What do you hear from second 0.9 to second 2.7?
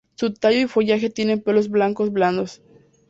tienen pelos blancos blandos.